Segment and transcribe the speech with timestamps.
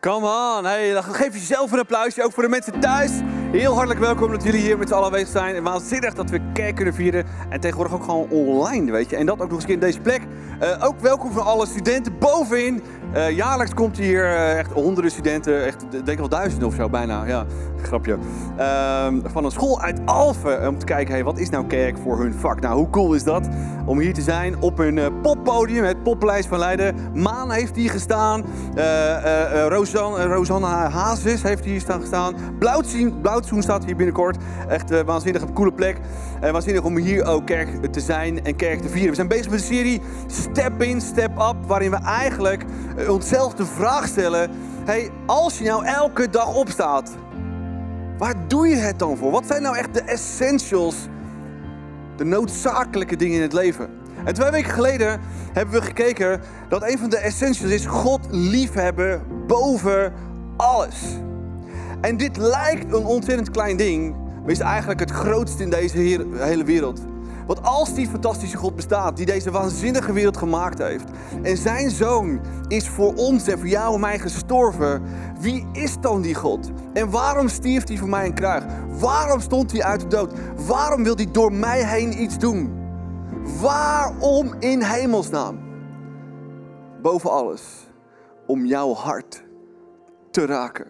[0.00, 0.64] Come on.
[0.64, 3.10] Hey, dan geef jezelf een applausje, ook voor de mensen thuis.
[3.50, 5.54] Heel hartelijk welkom dat jullie hier met z'n allen aanwezig zijn.
[5.54, 7.26] En waanzinnig dat we kerk kunnen vieren.
[7.48, 9.16] En tegenwoordig ook gewoon online, weet je.
[9.16, 10.22] En dat ook nog eens in deze plek.
[10.62, 12.82] Uh, ook welkom voor alle studenten bovenin.
[13.16, 16.88] Uh, jaarlijks komt hier uh, echt honderden studenten, echt, denk ik wel duizenden of zo
[16.88, 17.24] bijna.
[17.26, 17.44] Ja,
[17.82, 18.16] grapje.
[18.58, 22.34] Uh, van een school uit Alphen om te kijken, wat is nou kerk voor hun
[22.34, 22.60] vak?
[22.60, 23.48] Nou, hoe cool is dat
[23.86, 26.94] om hier te zijn op een poppodium, het Poppaleis van Leiden.
[27.14, 28.44] Maan heeft hier gestaan.
[29.68, 32.34] Rosanne, Rosanna Hazes heeft hier staan gestaan.
[33.22, 34.36] Blauwtsoen staat hier binnenkort.
[34.68, 35.96] Echt waanzinnig een coole plek.
[36.52, 39.08] Waanzinnig om hier ook kerk te zijn en kerk te vieren.
[39.08, 42.64] We zijn bezig met een serie Step In, Step Up, waarin we eigenlijk
[43.08, 44.50] onszelf de vraag stellen:
[44.84, 47.10] hey, als je nou elke dag opstaat,
[48.18, 49.30] waar doe je het dan voor?
[49.30, 50.96] Wat zijn nou echt de essentials,
[52.16, 53.88] de noodzakelijke dingen in het leven?
[54.24, 55.20] En twee weken geleden
[55.52, 60.12] hebben we gekeken dat een van de essentials is God liefhebben boven
[60.56, 60.96] alles.
[62.00, 65.96] En dit lijkt een ontzettend klein ding, maar is eigenlijk het grootste in deze
[66.38, 67.00] hele wereld.
[67.46, 71.10] Want als die fantastische God bestaat, die deze waanzinnige wereld gemaakt heeft,
[71.42, 75.02] en zijn zoon is voor ons en voor jou en mij gestorven,
[75.40, 76.70] wie is dan die God?
[76.92, 78.64] En waarom stierf hij voor mij in kruig?
[78.88, 80.32] Waarom stond hij uit de dood?
[80.66, 82.80] Waarom wil hij door mij heen iets doen?
[83.60, 85.60] Waarom in hemelsnaam?
[87.02, 87.62] Boven alles,
[88.46, 89.44] om jouw hart
[90.30, 90.86] te raken.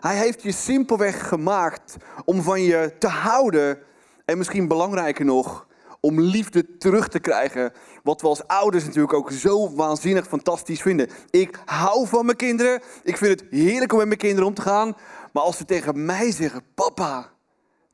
[0.00, 3.78] Hij heeft je simpelweg gemaakt om van je te houden
[4.24, 5.66] en misschien belangrijker nog,
[6.04, 7.72] om liefde terug te krijgen.
[8.02, 11.08] Wat we als ouders natuurlijk ook zo waanzinnig fantastisch vinden.
[11.30, 12.82] Ik hou van mijn kinderen.
[13.02, 14.96] Ik vind het heerlijk om met mijn kinderen om te gaan.
[15.32, 17.30] Maar als ze tegen mij zeggen: Papa,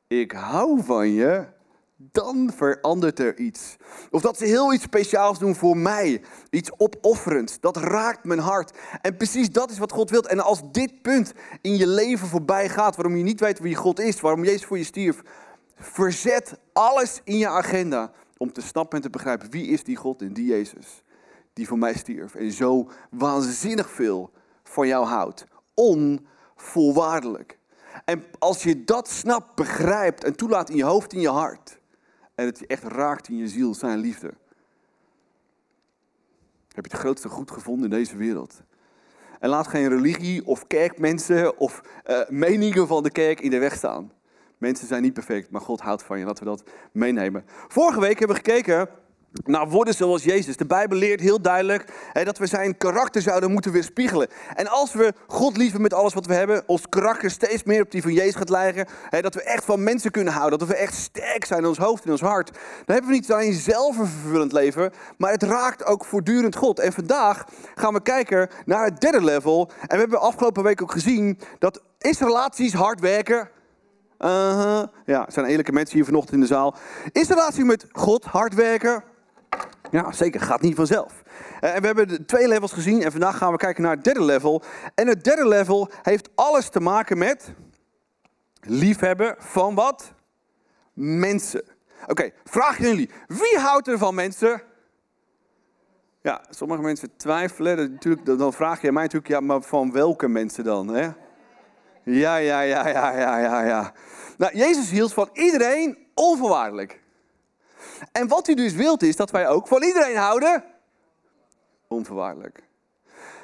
[0.07, 1.47] ik hou van je.
[2.13, 3.77] Dan verandert er iets.
[4.11, 6.23] Of dat ze heel iets speciaals doen voor mij.
[6.51, 7.61] Iets opofferends.
[7.61, 8.79] Dat raakt mijn hart.
[9.01, 10.23] En precies dat is wat God wil.
[10.23, 14.01] En als dit punt in je leven voorbij gaat, waarom je niet weet wie God
[14.01, 15.23] is, waarom Jezus voor je stierf,
[15.81, 20.23] Verzet alles in je agenda om te snappen en te begrijpen wie is die God
[20.23, 21.03] en die Jezus
[21.53, 24.31] die voor mij stierf en zo waanzinnig veel
[24.65, 25.45] van jou houdt.
[25.75, 27.59] Onvoorwaardelijk.
[28.05, 31.79] En als je dat snapt, begrijpt en toelaat in je hoofd, in je hart,
[32.35, 34.35] en het je echt raakt in je ziel, zijn liefde,
[36.69, 38.63] heb je het grootste goed gevonden in deze wereld.
[39.41, 43.75] En laat geen religie of kerkmensen of uh, meningen van de kerk in de weg
[43.75, 44.13] staan.
[44.61, 46.25] Mensen zijn niet perfect, maar God houdt van je.
[46.25, 47.45] Laten we dat meenemen.
[47.69, 48.89] Vorige week hebben we gekeken
[49.45, 50.57] naar worden zoals Jezus.
[50.57, 54.29] De Bijbel leert heel duidelijk hè, dat we zijn karakter zouden moeten weerspiegelen.
[54.55, 57.91] En als we God lieven met alles wat we hebben, ons karakter steeds meer op
[57.91, 58.87] die van Jezus gaat lijken,
[59.21, 62.05] dat we echt van mensen kunnen houden, dat we echt sterk zijn in ons hoofd
[62.05, 65.85] en ons hart, dan hebben we niet alleen zelf een vervullend leven, maar het raakt
[65.85, 66.79] ook voortdurend God.
[66.79, 67.45] En vandaag
[67.75, 69.71] gaan we kijken naar het derde level.
[69.81, 73.51] En we hebben afgelopen week ook gezien dat is relaties hard werken
[74.25, 76.75] uh Ja, er zijn eerlijke mensen hier vanochtend in de zaal.
[77.13, 79.03] Is de relatie met God hard werken?
[79.91, 80.41] Ja, zeker.
[80.41, 81.23] Gaat niet vanzelf.
[81.61, 84.25] Uh, en we hebben twee levels gezien en vandaag gaan we kijken naar het derde
[84.25, 84.63] level.
[84.95, 87.53] En het derde level heeft alles te maken met
[88.61, 90.13] liefhebben van wat?
[90.93, 91.63] Mensen.
[92.07, 93.11] Oké, vraag jullie.
[93.27, 94.63] Wie houdt er van mensen?
[96.23, 97.93] Ja, sommige mensen twijfelen.
[97.93, 100.89] Natuurlijk, dan vraag je mij natuurlijk, ja, maar van welke mensen dan?
[100.89, 101.09] Hè?
[102.03, 103.93] Ja, ja, ja, ja, ja, ja, ja.
[104.41, 107.01] Nou, Jezus hield van iedereen onvoorwaardelijk.
[108.13, 110.65] En wat hij dus wilt is dat wij ook van iedereen houden
[111.89, 112.63] onvoorwaardelijk.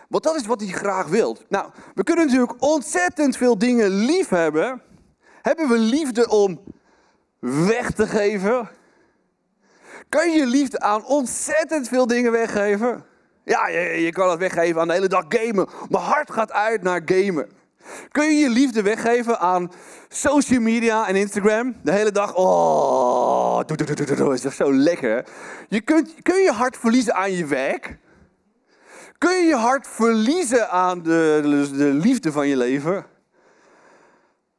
[0.09, 1.37] Want dat is wat hij graag wil.
[1.49, 4.83] Nou, we kunnen natuurlijk ontzettend veel dingen lief hebben.
[5.43, 6.61] Hebben we liefde om
[7.39, 8.69] weg te geven?
[10.09, 13.05] Kan je liefde aan ontzettend veel dingen weggeven?
[13.45, 15.69] Ja, je, je kan het weggeven aan de hele dag gamen.
[15.89, 17.51] Mijn hart gaat uit naar gamen.
[18.11, 19.71] Kun je je liefde weggeven aan
[20.09, 21.75] social media en Instagram?
[21.83, 23.61] De hele dag, oh,
[24.33, 25.25] is dat zo lekker.
[25.69, 27.99] Je kunt, kun je je hart verliezen aan je werk?
[29.19, 33.07] Kun je je hart verliezen aan de, de, de liefde van je leven?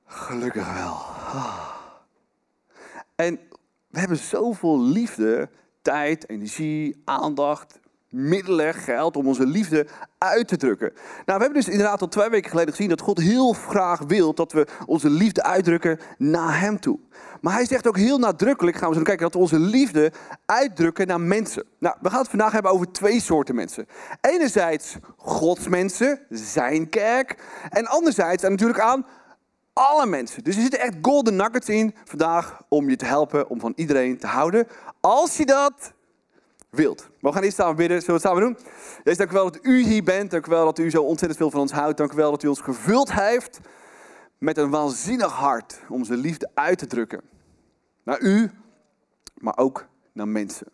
[0.05, 0.97] Gelukkig wel.
[3.15, 3.39] En
[3.87, 5.49] we hebben zoveel liefde,
[5.81, 7.79] tijd, energie, aandacht,
[8.17, 9.87] middelen, geld om onze liefde
[10.17, 10.91] uit te drukken.
[11.25, 14.33] Nou, we hebben dus inderdaad al twee weken geleden gezien dat God heel graag wil
[14.33, 16.99] dat we onze liefde uitdrukken naar Hem toe.
[17.41, 20.11] Maar Hij zegt ook heel nadrukkelijk, gaan we zo kijken, dat we onze liefde
[20.45, 21.63] uitdrukken naar mensen.
[21.79, 23.85] Nou, we gaan het vandaag hebben over twee soorten mensen.
[24.21, 27.35] Enerzijds Gods mensen, zijn kerk.
[27.69, 29.05] En anderzijds en natuurlijk aan
[29.77, 30.43] alle mensen.
[30.43, 34.17] Dus er zitten echt golden nuggets in vandaag om je te helpen om van iedereen
[34.17, 34.67] te houden.
[35.01, 35.93] Als je dat
[36.77, 37.09] wilt.
[37.21, 38.01] We gaan eerst samen bidden.
[38.01, 38.65] Zullen we het samen doen?
[39.03, 40.31] Jezus, dank u wel dat u hier bent.
[40.31, 41.97] Dank u wel dat u zo ontzettend veel van ons houdt.
[41.97, 43.59] Dank u wel dat u ons gevuld heeft
[44.37, 47.21] met een waanzinnig hart om zijn liefde uit te drukken.
[48.03, 48.51] Naar u,
[49.37, 50.67] maar ook naar mensen.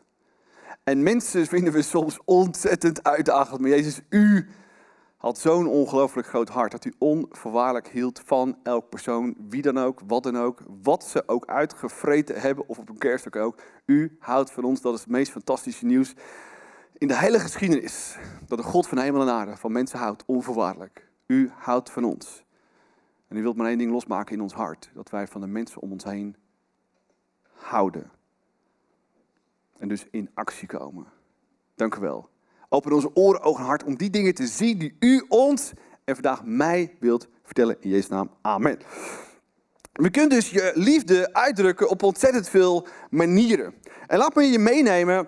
[0.83, 3.61] En mensen vinden we soms ontzettend uitdagend.
[3.61, 4.47] Maar Jezus, u
[5.23, 9.99] had zo'n ongelooflijk groot hart dat u onvoorwaardelijk hield van elk persoon, wie dan ook,
[10.07, 13.61] wat dan ook, wat ze ook uitgevreten hebben of op een kerststuk ook.
[13.85, 16.13] U houdt van ons, dat is het meest fantastische nieuws
[16.97, 18.17] in de hele geschiedenis.
[18.47, 21.09] Dat de God van hemel en aarde van mensen houdt, onvoorwaardelijk.
[21.27, 22.45] U houdt van ons.
[23.27, 25.81] En u wilt maar één ding losmaken in ons hart, dat wij van de mensen
[25.81, 26.35] om ons heen
[27.53, 28.11] houden.
[29.77, 31.05] En dus in actie komen.
[31.75, 32.31] Dank u wel.
[32.73, 35.71] Open onze oren, ogen en hart om die dingen te zien die u ons
[36.05, 37.77] en vandaag mij wilt vertellen.
[37.79, 38.29] In Jezus' naam.
[38.41, 38.79] Amen.
[39.93, 43.73] We kunnen dus je liefde uitdrukken op ontzettend veel manieren.
[44.07, 45.27] En laat me je meenemen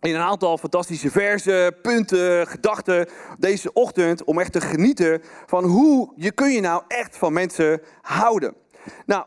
[0.00, 6.12] in een aantal fantastische versen, punten, gedachten deze ochtend om echt te genieten van hoe
[6.16, 8.54] je kun je nou echt van mensen houden.
[9.06, 9.26] Nou,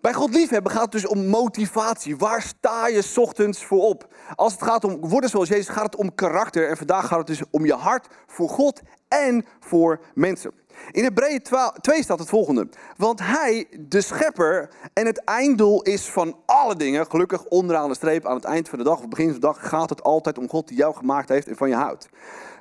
[0.00, 2.16] bij God liefhebben gaat het dus om motivatie.
[2.16, 4.14] Waar sta je ochtends voor op?
[4.34, 6.68] Als het gaat om worden zoals Jezus, gaat het om karakter.
[6.68, 10.52] En vandaag gaat het dus om je hart voor God en voor mensen.
[10.90, 11.42] In Hebreeën
[11.80, 12.68] 2 staat het volgende.
[12.96, 18.26] Want hij, de schepper en het einddoel is van alle dingen, gelukkig onderaan de streep
[18.26, 20.48] aan het eind van de dag of begin van de dag, gaat het altijd om
[20.48, 22.08] God die jou gemaakt heeft en van je houdt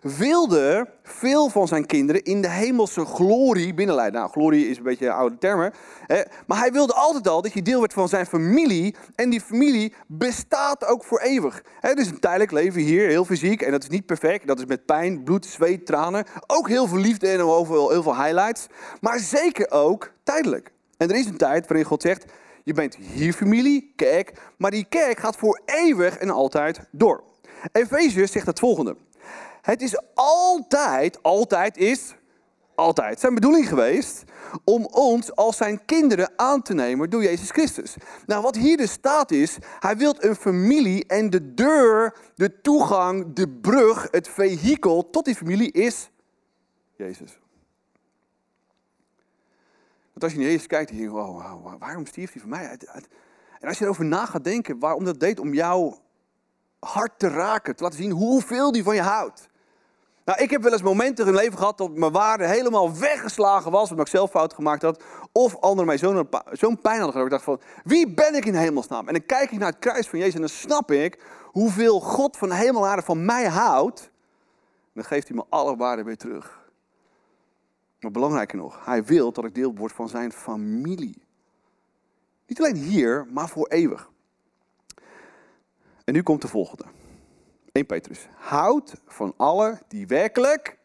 [0.02, 4.20] wilde veel van zijn kinderen in de hemelse glorie binnenleiden.
[4.20, 5.74] Nou, glorie is een beetje oude termen.
[6.48, 8.96] Maar hij wilde altijd al dat je deel werd van zijn familie.
[9.16, 11.64] En die familie bestaat ook voor eeuwig.
[11.80, 13.62] Het is een tijdelijk leven hier, heel fysiek.
[13.62, 14.48] En dat is niet perfect.
[14.48, 16.26] Dat is met pijn, bloed, zweet, tranen.
[16.48, 18.68] Ook heel veel liefde en veel, heel veel highlights.
[19.02, 20.72] Maar zeker ook tijdelijk.
[20.98, 22.26] En er is een tijd waarin God zegt...
[22.64, 27.24] Je bent hier familie, kerk, maar die kerk gaat voor eeuwig en altijd door.
[27.72, 28.96] Efeziërs zegt het volgende.
[29.68, 32.16] Het is altijd, altijd is,
[32.76, 34.24] altijd zijn bedoeling geweest
[34.64, 37.96] om ons als zijn kinderen aan te nemen door Jezus Christus.
[38.26, 43.34] Nou, wat hier dus staat is, hij wil een familie en de deur, de toegang,
[43.34, 46.10] de brug, het vehikel tot die familie is
[46.96, 47.40] Jezus.
[50.12, 52.78] Want als je naar Jezus kijkt, dan denk je, wow, waarom stierf hij voor mij?
[53.60, 56.00] En als je erover na gaat denken, waarom dat deed om jouw
[56.80, 59.50] hart te raken, te laten zien hoeveel die van je houdt.
[60.28, 63.72] Nou, ik heb wel eens momenten in mijn leven gehad dat mijn waarde helemaal weggeslagen
[63.72, 67.24] was, omdat ik zelf fout gemaakt had, of anderen mij zo'n zo pijn hadden gedaan.
[67.24, 69.08] Ik dacht van, wie ben ik in hemelsnaam?
[69.08, 72.38] En dan kijk ik naar het kruis van Jezus en dan snap ik hoeveel God
[72.38, 74.02] van hemel van mij houdt.
[74.02, 76.70] En dan geeft hij me alle waarde weer terug.
[78.00, 81.24] Maar belangrijker nog, hij wil dat ik deel word van zijn familie.
[82.48, 84.10] Niet alleen hier, maar voor eeuwig.
[86.04, 86.97] En nu komt de volgende.
[87.78, 88.28] 1 Petrus.
[88.36, 90.78] Houd van alle die werkelijk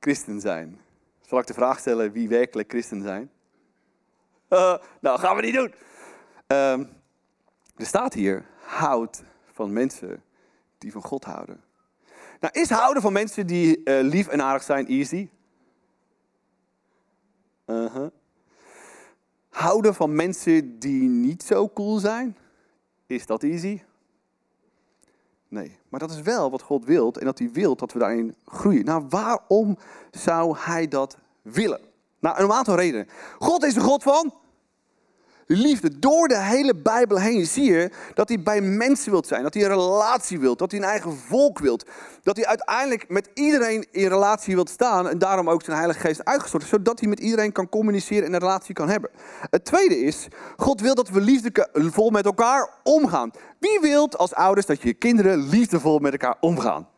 [0.00, 0.80] christen zijn.
[1.20, 3.30] Zal ik de vraag stellen wie werkelijk christen zijn?
[4.50, 5.74] Uh, nou, gaan we niet doen.
[6.46, 6.88] Um,
[7.76, 9.22] er staat hier, houd
[9.52, 10.22] van mensen
[10.78, 11.64] die van God houden.
[12.40, 15.28] Nou, is houden van mensen die uh, lief en aardig zijn easy?
[17.66, 18.10] Uh -huh.
[19.48, 22.36] Houden van mensen die niet zo cool zijn?
[23.06, 23.82] Is dat easy?
[25.54, 28.34] Nee, maar dat is wel wat God wilt en dat hij wil dat we daarin
[28.44, 28.84] groeien.
[28.84, 29.78] Nou, waarom
[30.10, 31.80] zou hij dat willen?
[32.18, 33.08] Nou, een aantal redenen.
[33.38, 34.34] God is de God van
[35.46, 35.98] liefde.
[35.98, 39.42] Door de hele Bijbel heen zie je dat hij bij mensen wilt zijn.
[39.42, 40.58] Dat hij een relatie wilt.
[40.58, 41.86] Dat hij een eigen volk wilt.
[42.22, 45.08] Dat hij uiteindelijk met iedereen in relatie wilt staan.
[45.08, 46.64] En daarom ook zijn Heilige Geest uitgestort.
[46.64, 49.10] Zodat hij met iedereen kan communiceren en een relatie kan hebben.
[49.50, 53.30] Het tweede is, God wil dat we liefdevol met elkaar omgaan.
[53.58, 56.88] Wie wilt als ouders dat je kinderen liefdevol met elkaar omgaan?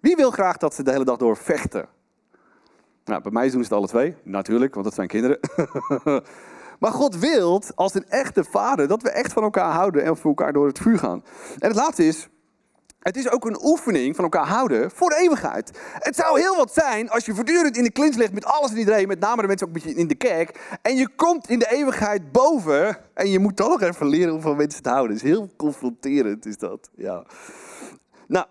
[0.00, 1.88] Wie wil graag dat ze de hele dag door vechten?
[3.04, 5.38] Nou, bij mij doen ze het alle twee, natuurlijk, want dat zijn kinderen.
[6.78, 10.30] Maar God wil als een echte vader dat we echt van elkaar houden en voor
[10.30, 11.24] elkaar door het vuur gaan.
[11.58, 12.28] En het laatste is,
[13.04, 15.78] het is ook een oefening van elkaar houden voor de eeuwigheid.
[15.98, 18.76] Het zou heel wat zijn als je voortdurend in de klins ligt met alles en
[18.76, 20.78] iedereen, met name de mensen ook in de kerk.
[20.82, 24.56] En je komt in de eeuwigheid boven en je moet toch even leren om van
[24.56, 25.16] mensen te houden.
[25.16, 26.90] Het is heel confronterend, is dat.
[26.96, 27.24] Ja.
[28.26, 28.46] Nou,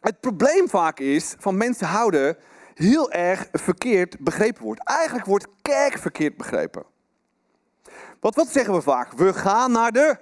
[0.00, 2.36] het probleem vaak is van mensen houden
[2.74, 4.84] heel erg verkeerd begrepen wordt.
[4.84, 6.84] Eigenlijk wordt kerk verkeerd begrepen.
[8.20, 9.12] Want wat zeggen we vaak?
[9.12, 10.16] We gaan naar de.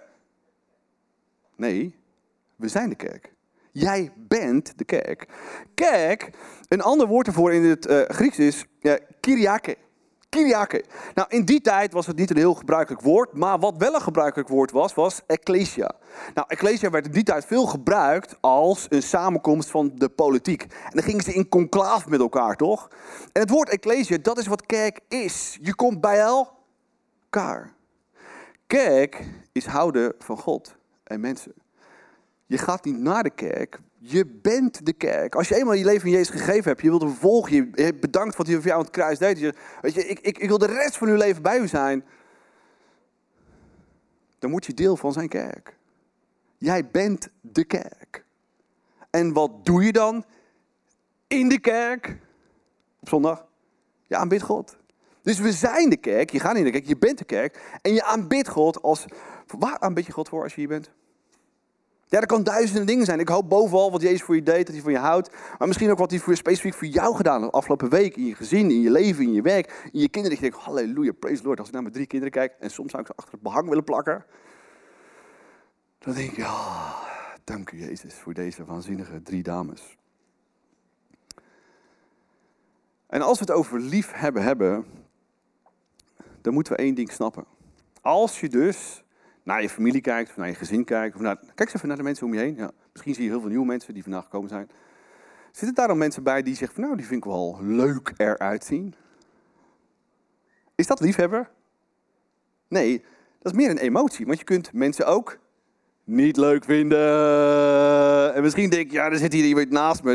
[1.57, 1.97] Nee,
[2.57, 3.33] we zijn de kerk.
[3.73, 5.29] Jij bent de kerk.
[5.75, 6.31] Kerk,
[6.69, 9.77] een ander woord ervoor in het uh, Grieks is uh, kyriake.
[10.29, 10.85] Kyriake.
[11.15, 14.01] Nou, in die tijd was het niet een heel gebruikelijk woord, maar wat wel een
[14.01, 15.91] gebruikelijk woord was, was ecclesia.
[16.35, 20.63] Nou, ecclesia werd in die tijd veel gebruikt als een samenkomst van de politiek.
[20.63, 22.89] En dan gingen ze in conclaaf met elkaar, toch?
[23.33, 25.59] En het woord ecclesia, dat is wat kerk is.
[25.63, 27.76] Je komt bij elkaar.
[28.67, 31.53] Kerk is houden van God en mensen.
[32.47, 35.35] Je gaat niet naar de kerk, je bent de kerk.
[35.35, 38.01] Als je eenmaal je leven in Jezus gegeven hebt, je wilt hem volgen, je hebt
[38.01, 39.39] bedankt wat hij voor jou aan het kruis deed.
[39.39, 42.05] Je, weet je, ik, ik, ik wil de rest van uw leven bij u zijn.
[44.39, 45.77] Dan word je deel van zijn kerk.
[46.59, 48.25] Jij bent de kerk.
[49.11, 50.25] En wat doe je dan
[51.27, 52.19] in de kerk
[53.01, 53.47] op zondag?
[54.07, 54.77] Je aanbidt God.
[55.27, 57.79] Dus we zijn de kerk, je gaat in de kerk, je bent de kerk.
[57.83, 59.05] En je aanbidt God als...
[59.59, 60.91] Waar aanbid je God voor als je hier bent?
[62.07, 63.21] Ja, dat kan duizenden dingen zijn.
[63.21, 65.31] Ik hoop bovenal wat Jezus voor je deed, dat hij van je houdt.
[65.59, 67.53] Maar misschien ook wat hij voor, specifiek voor jou gedaan heeft.
[67.53, 70.37] Afgelopen week, in je gezin, in je leven, in je werk, in je kinderen.
[70.37, 71.59] Dat je denkt, halleluja, praise Lord.
[71.59, 73.69] Als ik naar mijn drie kinderen kijk, en soms zou ik ze achter het behang
[73.69, 74.25] willen plakken.
[75.99, 76.95] Dan denk ik, ja,
[77.45, 79.97] dank u Jezus voor deze waanzinnige drie dames.
[83.07, 84.87] En als we het over lief hebben hebben,
[86.47, 87.45] dan moeten we één ding snappen.
[88.01, 89.05] Als je dus
[89.43, 91.97] naar je familie kijkt, of naar je gezin kijkt, of naar, kijk eens even naar
[91.97, 92.57] de mensen om je heen.
[92.57, 94.71] Ja, misschien zie je heel veel nieuwe mensen die vandaag gekomen zijn.
[95.53, 98.65] Zitten daar dan mensen bij die zeggen van nou, die vind ik wel leuk eruit
[98.65, 98.95] zien?
[100.75, 101.51] Is dat liefhebber?
[102.69, 103.05] Nee,
[103.43, 104.27] dat is meer een emotie.
[104.27, 105.39] Want je kunt mensen ook
[106.05, 108.35] niet leuk vinden.
[108.35, 110.15] En misschien denk je, ja, er zit hier iemand naast me.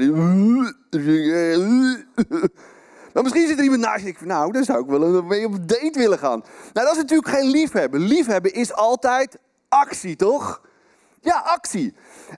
[3.14, 6.00] Maar misschien zit er iemand naast je nou, dan zou ik wel mee op date
[6.00, 6.44] willen gaan.
[6.74, 8.00] Nou, dat is natuurlijk geen liefhebben.
[8.00, 10.62] Liefhebben is altijd actie, toch?
[11.22, 11.94] Ja, actie.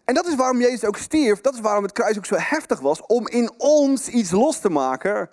[0.05, 1.41] En dat is waarom Jezus ook stierf.
[1.41, 3.05] Dat is waarom het kruis ook zo heftig was.
[3.05, 5.29] Om in ons iets los te maken.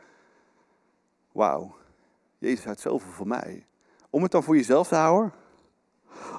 [1.32, 1.74] Wauw.
[2.38, 3.66] Jezus had zoveel voor mij.
[4.10, 5.32] Om het dan voor jezelf te houden?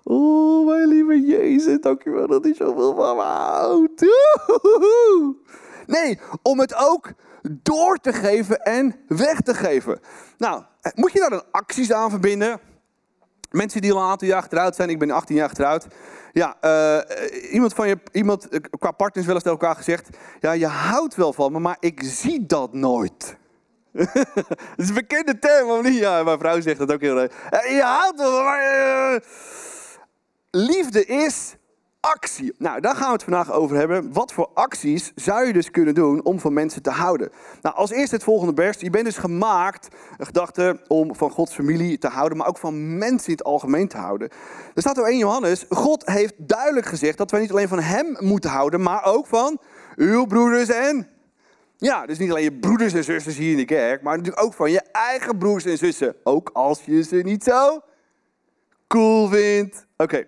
[0.03, 4.05] Oh, mijn lieve Jezus, dankjewel dat hij zoveel van me houdt.
[5.88, 10.00] Nee, om het ook door te geven en weg te geven.
[10.38, 10.64] Nou,
[10.96, 12.60] moet je daar dan acties aan verbinden?
[13.52, 15.88] Mensen die al een aantal jaar getrouwd zijn, ik ben 18 jaar getrouwd.
[16.32, 20.52] Ja, uh, iemand van je, iemand uh, qua partners wel eens tegen elkaar gezegd: Ja,
[20.52, 23.38] je houdt wel van me, maar ik zie dat nooit.
[23.92, 25.98] dat is een bekende term, of niet?
[25.98, 27.34] Ja, mijn vrouw zegt dat ook heel leuk.
[27.50, 29.24] Je houdt wel van maar.
[30.52, 31.56] liefde is
[32.01, 32.53] actie.
[32.58, 34.13] Nou, daar gaan we het vandaag over hebben.
[34.13, 37.29] Wat voor acties zou je dus kunnen doen om van mensen te houden?
[37.62, 38.81] Nou, als eerste het volgende best.
[38.81, 42.98] Je bent dus gemaakt, een gedachte, om van Gods familie te houden, maar ook van
[42.98, 44.29] mensen in het algemeen te houden.
[44.74, 48.17] Er staat er 1 Johannes, God heeft duidelijk gezegd dat wij niet alleen van hem
[48.20, 49.60] moeten houden, maar ook van
[49.96, 51.08] uw broeders en...
[51.77, 54.53] Ja, dus niet alleen je broeders en zusters hier in de kerk, maar natuurlijk ook
[54.53, 56.15] van je eigen broers en zussen.
[56.24, 57.81] Ook als je ze niet zo
[58.88, 59.86] cool vindt.
[59.98, 60.25] Oké,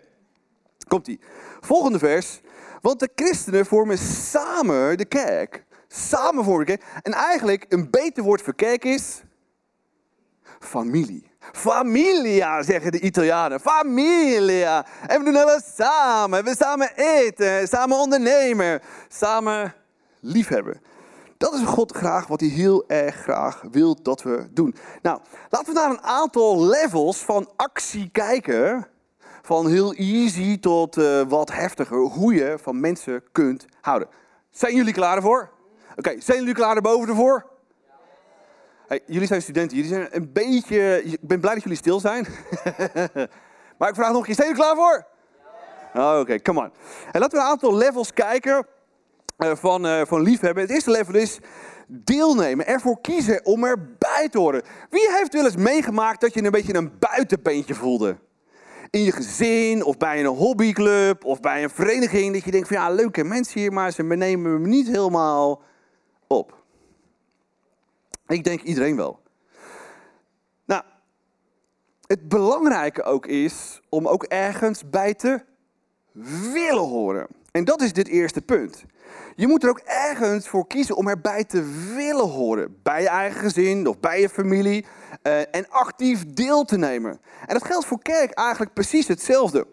[0.88, 1.20] komt-ie.
[1.66, 2.42] Volgende vers.
[2.82, 5.66] Want de christenen vormen samen de kerk.
[5.88, 7.02] Samen vormen de kerk.
[7.02, 9.22] En eigenlijk een beter woord voor kerk is
[10.60, 11.32] familie.
[11.52, 13.60] Familia, zeggen de Italianen.
[13.60, 14.86] Familia.
[15.08, 16.44] En we doen alles samen.
[16.44, 19.74] We samen eten, samen ondernemen, samen
[20.20, 20.82] liefhebben.
[21.38, 24.76] Dat is God graag wat hij heel erg graag wil dat we doen.
[25.02, 28.88] Nou, laten we naar een aantal levels van actie kijken
[29.46, 34.08] van heel easy tot uh, wat heftiger, hoe je van mensen kunt houden.
[34.50, 35.50] Zijn jullie klaar ervoor?
[35.96, 37.46] Oké, zijn jullie klaar erboven ervoor?
[38.88, 42.28] Hey, jullie zijn studenten, jullie zijn een beetje, ik ben blij dat jullie stil zijn.
[43.78, 45.06] maar ik vraag nog een keer, zijn jullie klaar voor?
[45.94, 46.72] Oh, Oké, come on.
[47.12, 48.68] En laten we een aantal levels kijken
[49.38, 50.64] uh, van, uh, van liefhebben.
[50.64, 51.40] Het eerste level is
[51.88, 54.62] deelnemen, ervoor kiezen om erbij te horen.
[54.90, 58.18] Wie heeft wel eens meegemaakt dat je een beetje een buitenbeentje voelde?
[58.94, 62.34] In je gezin of bij een hobbyclub of bij een vereniging.
[62.34, 65.62] Dat je denkt van ja, leuke mensen hier, maar ze nemen me niet helemaal
[66.28, 66.64] op.
[68.28, 69.20] Ik denk iedereen wel.
[70.66, 70.84] Nou,
[72.08, 75.44] het belangrijke ook is om ook ergens bij te
[76.54, 77.28] willen horen.
[77.54, 78.84] En dat is dit eerste punt.
[79.36, 82.80] Je moet er ook ergens voor kiezen om erbij te willen horen.
[82.84, 84.86] Bij je eigen gezin of bij je familie.
[85.24, 87.20] Uh, en actief deel te nemen.
[87.46, 89.68] En dat geldt voor kerk eigenlijk precies hetzelfde.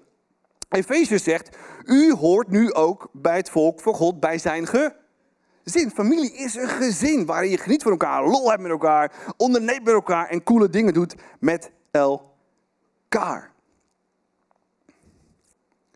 [0.68, 5.90] Efeziërs zegt, u hoort nu ook bij het volk van God, bij zijn gezin.
[5.90, 9.94] Familie is een gezin waarin je geniet van elkaar, lol hebt met elkaar, onderneemt met
[9.94, 13.52] elkaar en coole dingen doet met elkaar.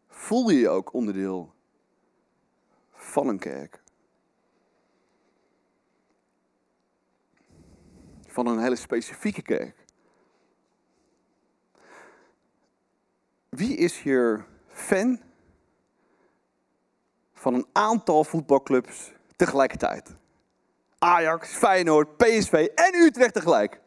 [0.08, 1.53] Voel je je ook onderdeel
[3.14, 3.82] van een kerk.
[8.26, 9.76] Van een hele specifieke kerk.
[13.48, 15.20] Wie is hier fan
[17.32, 20.14] van een aantal voetbalclubs tegelijkertijd?
[20.98, 23.80] Ajax, Feyenoord, PSV en Utrecht tegelijk.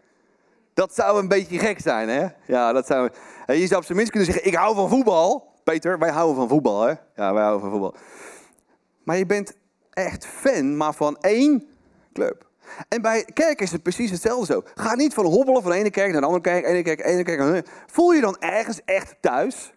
[0.73, 2.27] Dat zou een beetje gek zijn, hè?
[2.45, 3.09] Ja, dat zou...
[3.45, 5.53] Je zou op zijn minst kunnen zeggen, ik hou van voetbal.
[5.63, 6.93] Peter, wij houden van voetbal, hè?
[7.15, 7.95] Ja, wij houden van voetbal.
[9.07, 9.53] Maar je bent
[9.89, 11.67] echt fan, maar van één
[12.13, 12.49] club.
[12.87, 14.63] En bij kerk is het precies hetzelfde zo.
[14.75, 17.23] Ga niet van hobbelen van de ene kerk naar de andere kerk, ene kerk, ene
[17.23, 17.67] kerk.
[17.85, 19.73] Voel je dan ergens echt thuis?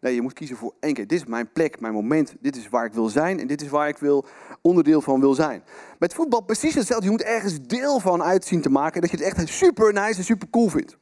[0.00, 1.06] Nee, je moet kiezen voor één keer.
[1.06, 2.34] Dit is mijn plek, mijn moment.
[2.40, 4.24] Dit is waar ik wil zijn en dit is waar ik wil,
[4.62, 5.62] onderdeel van wil zijn.
[5.98, 7.04] Met voetbal precies hetzelfde.
[7.04, 9.00] Je moet ergens deel van uitzien te maken.
[9.00, 10.96] Dat je het echt super nice en super cool vindt.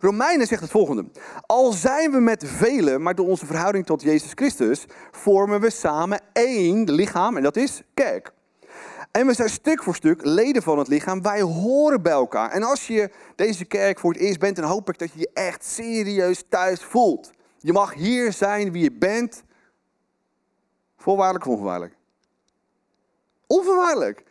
[0.00, 1.04] Romeinen zegt het volgende.
[1.46, 6.20] Al zijn we met velen, maar door onze verhouding tot Jezus Christus, vormen we samen
[6.32, 8.32] één lichaam en dat is kerk.
[9.10, 11.22] En we zijn stuk voor stuk leden van het lichaam.
[11.22, 12.50] Wij horen bij elkaar.
[12.50, 15.30] En als je deze kerk voor het eerst bent, dan hoop ik dat je je
[15.34, 17.32] echt serieus thuis voelt.
[17.58, 19.42] Je mag hier zijn wie je bent.
[20.96, 21.96] Voorwaardelijk of onvoorwaardelijk?
[23.46, 24.22] Onvoorwaardelijk.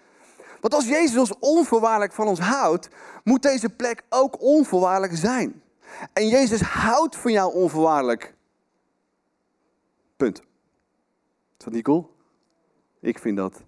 [0.64, 2.90] Want als Jezus ons onvoorwaardelijk van ons houdt,
[3.24, 5.62] moet deze plek ook onvoorwaardelijk zijn.
[6.14, 8.36] En Jezus houdt van jou onvoorwaardelijk.
[10.18, 10.40] Punt.
[11.58, 12.16] Is dat niet cool?
[13.00, 13.64] Ik vind dat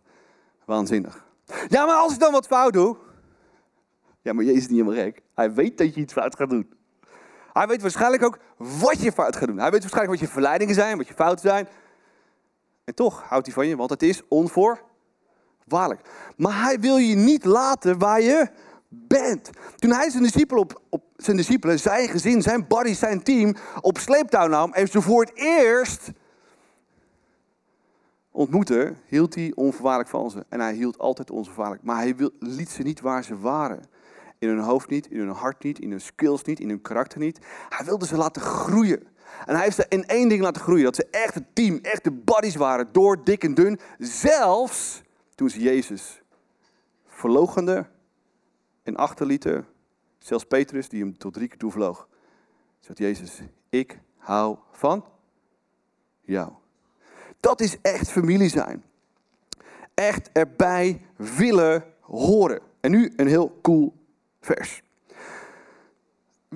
[0.66, 1.26] waanzinnig.
[1.68, 2.98] Ja, maar als ik dan wat fout doe.
[4.22, 5.22] Ja, maar Jezus is niet helemaal gek.
[5.34, 6.74] Hij weet dat je iets fout gaat doen.
[7.54, 9.60] Hij weet waarschijnlijk ook wat je fout gaat doen.
[9.60, 11.68] Hij weet waarschijnlijk wat je verleidingen zijn, wat je fouten zijn.
[12.84, 14.22] En toch houdt hij van je, want het is
[15.66, 16.10] onvoorwaardelijk.
[16.38, 18.50] Maar hij wil je niet laten waar je
[18.90, 19.50] bent.
[19.76, 24.48] Toen hij zijn discipelen, op, op, zijn, zijn gezin, zijn buddy, zijn team op sleeptouw
[24.48, 26.12] nam en ze voor het eerst
[28.32, 30.46] ontmoette, hield hij onvoorwaardelijk van ze.
[30.50, 31.84] En hij hield altijd onvoorwaardelijk.
[31.84, 33.84] Maar hij wil, liet ze niet waar ze waren.
[34.40, 37.20] In hun hoofd niet, in hun hart niet, in hun skills niet, in hun karakter
[37.20, 37.40] niet.
[37.70, 39.08] Hij wilde ze laten groeien.
[39.46, 40.84] En hij heeft ze in één ding laten groeien.
[40.84, 42.90] Dat ze echt een team, echt de buddies waren.
[42.92, 43.80] Door dik en dun.
[43.98, 45.04] Zelfs
[45.36, 46.22] toen ze Jezus
[47.06, 47.90] verlogenden
[48.84, 49.68] en achterlieten.
[50.18, 52.08] Zelfs Petrus, die hem tot drie keer toe vloog.
[52.80, 55.06] Zegt Jezus, ik hou van
[56.22, 56.52] jou.
[57.40, 58.84] Dat is echt familie zijn.
[59.94, 62.62] Echt erbij willen horen.
[62.80, 63.94] En nu een heel cool
[64.40, 64.84] vers.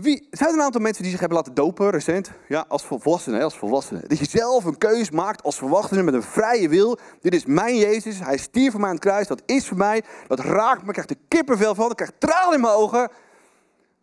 [0.02, 2.32] Wie, zijn er een aantal mensen die zich hebben laten dopen recent?
[2.48, 4.10] Ja, als volwassenen, als volwassenen.
[4.10, 7.00] Dat je zelf een keus maakt als volwassene met een vrije wil.
[7.22, 10.04] Dit is mijn Jezus, hij stierf voor mij aan het kruis, dat is voor mij.
[10.28, 13.12] Dat raakt me, ik krijg de kippenvel van, ik krijg tranen in mijn ogen.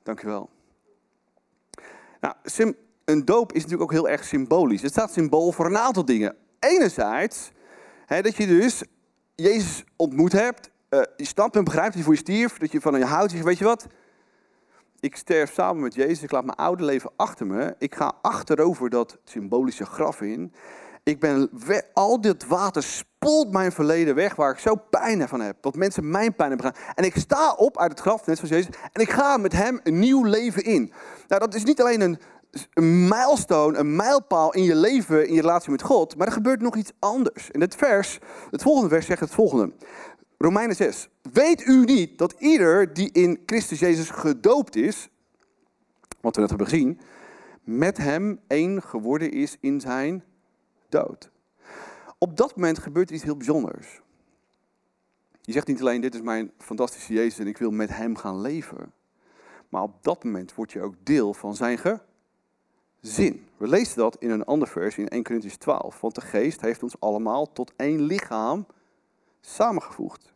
[0.02, 0.50] Dankjewel.
[2.20, 2.35] Nou,
[3.04, 4.82] een doop is natuurlijk ook heel erg symbolisch.
[4.82, 6.37] Het staat symbool voor een aantal dingen.
[6.59, 7.50] Enerzijds,
[8.06, 8.82] hè, dat je dus
[9.35, 13.04] Jezus ontmoet hebt, uh, je snapt begrijpt dat voor je stierf, dat je van je
[13.04, 13.42] houdt.
[13.42, 13.87] Weet je wat,
[15.00, 17.74] ik sterf samen met Jezus, ik laat mijn oude leven achter me.
[17.78, 20.52] Ik ga achterover dat symbolische graf in.
[21.02, 21.50] Ik ben
[21.92, 25.56] al dit water spoelt mijn verleden weg, waar ik zo pijn van heb.
[25.61, 26.94] Dat mensen mijn pijn hebben gedaan.
[26.94, 28.74] En ik sta op uit het graf, net zoals Jezus.
[28.92, 30.92] En ik ga met hem een nieuw leven in.
[31.28, 32.18] Nou, dat is niet alleen een,
[32.74, 36.16] een milestone, een mijlpaal in je leven, in je relatie met God.
[36.16, 37.50] Maar er gebeurt nog iets anders.
[37.50, 38.18] In het vers,
[38.50, 39.72] het volgende vers zegt het volgende.
[40.46, 41.09] Romeinen 6.
[41.32, 45.09] Weet u niet dat ieder die in Christus Jezus gedoopt is,
[46.20, 47.00] wat we net hebben gezien,
[47.64, 50.24] met hem één geworden is in zijn
[50.88, 51.30] dood.
[52.18, 54.00] Op dat moment gebeurt iets heel bijzonders.
[55.40, 58.40] Je zegt niet alleen, dit is mijn fantastische Jezus en ik wil met hem gaan
[58.40, 58.92] leven.
[59.68, 63.46] Maar op dat moment word je ook deel van zijn gezin.
[63.56, 66.00] We lezen dat in een ander vers in 1 Corinthians 12.
[66.00, 68.66] Want de geest heeft ons allemaal tot één lichaam
[69.40, 70.35] samengevoegd.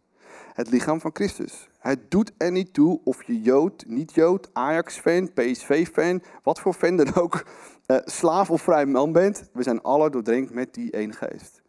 [0.52, 1.68] Het lichaam van Christus.
[1.78, 7.14] Het doet er niet toe of je Jood, niet-Jood, Ajax-fan, PSV-fan, wat voor fan dan
[7.14, 7.46] ook,
[7.86, 9.48] uh, slaaf of vrij man bent.
[9.52, 11.62] We zijn alle doordrenkt met die ene geest.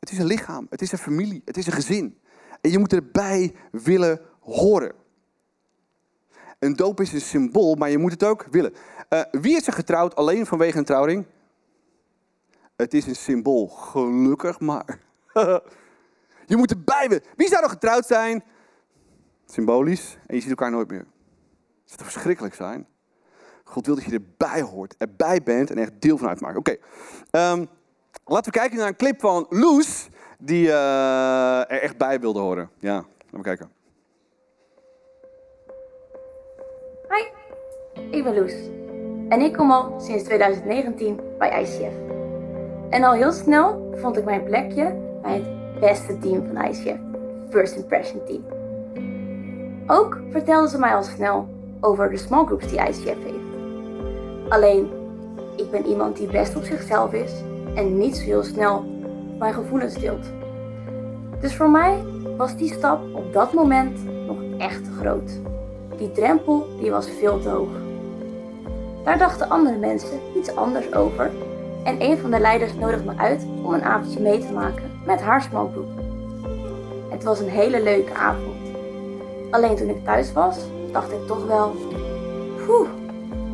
[0.00, 2.18] Het is een lichaam, het is een familie, het is een gezin.
[2.60, 4.92] En je moet erbij willen horen.
[6.58, 8.72] Een doop is een symbool, maar je moet het ook willen.
[9.10, 11.24] Uh, wie is er getrouwd alleen vanwege een trouwring?
[12.76, 14.98] Het is een symbool, gelukkig maar.
[16.50, 17.22] Je moet erbij.
[17.36, 18.44] Wie zou er getrouwd zijn?
[19.46, 20.18] Symbolisch.
[20.26, 21.06] En je ziet elkaar nooit meer.
[21.84, 22.86] Het zou verschrikkelijk zijn?
[23.64, 26.56] God wil dat je erbij hoort, erbij bent en echt deel van uitmaakt.
[26.56, 26.76] Oké,
[27.30, 27.64] ehm,
[28.24, 30.08] laten we kijken naar een clip van Loes,
[30.38, 32.70] die uh, er echt bij wilde horen.
[32.78, 33.70] Ja, laten we kijken.
[37.08, 37.24] Hi,
[38.16, 38.54] ik ben Loes.
[39.28, 41.94] En ik kom al sinds 2019 bij ICF.
[42.90, 46.98] En al heel snel vond ik mijn plekje bij het beste team van ICF,
[47.50, 48.44] First Impression Team.
[49.86, 51.48] Ook vertelden ze mij al snel
[51.80, 53.48] over de small groups die ICF heeft.
[54.48, 54.90] Alleen,
[55.56, 57.32] ik ben iemand die best op zichzelf is
[57.74, 58.84] en niet zo heel snel
[59.38, 60.26] mijn gevoelens deelt.
[61.40, 62.02] Dus voor mij
[62.36, 65.30] was die stap op dat moment nog echt te groot.
[65.96, 67.70] Die drempel die was veel te hoog.
[69.04, 71.30] Daar dachten andere mensen iets anders over
[71.84, 75.20] en een van de leiders nodigde me uit om een avondje mee te maken met
[75.20, 75.48] haar.
[77.08, 78.56] Het was een hele leuke avond.
[79.50, 80.58] Alleen toen ik thuis was,
[80.92, 81.74] dacht ik toch wel,
[82.66, 82.88] poeh,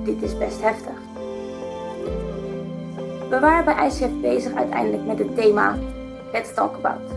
[0.04, 0.94] dit is best heftig.
[3.30, 5.78] We waren bij ICF bezig uiteindelijk met het thema
[6.32, 7.10] Let's Talk About.